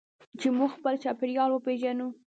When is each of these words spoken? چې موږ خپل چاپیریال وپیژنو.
چې 0.39 0.47
موږ 0.57 0.69
خپل 0.77 0.93
چاپیریال 1.03 1.49
وپیژنو. 1.51 2.07